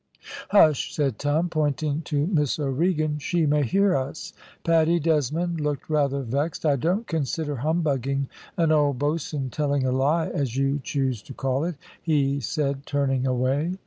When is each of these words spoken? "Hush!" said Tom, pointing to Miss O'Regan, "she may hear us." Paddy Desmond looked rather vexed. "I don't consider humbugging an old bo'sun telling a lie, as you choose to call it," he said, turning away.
"Hush!" 0.49 0.91
said 0.95 1.19
Tom, 1.19 1.47
pointing 1.47 2.01
to 2.05 2.25
Miss 2.25 2.57
O'Regan, 2.57 3.19
"she 3.19 3.45
may 3.45 3.61
hear 3.61 3.95
us." 3.95 4.33
Paddy 4.63 4.99
Desmond 4.99 5.61
looked 5.61 5.87
rather 5.91 6.23
vexed. 6.23 6.65
"I 6.65 6.75
don't 6.75 7.05
consider 7.05 7.57
humbugging 7.57 8.27
an 8.57 8.71
old 8.71 8.97
bo'sun 8.97 9.51
telling 9.51 9.85
a 9.85 9.91
lie, 9.91 10.25
as 10.29 10.57
you 10.57 10.79
choose 10.83 11.21
to 11.21 11.35
call 11.35 11.65
it," 11.65 11.75
he 12.01 12.39
said, 12.39 12.87
turning 12.87 13.27
away. 13.27 13.75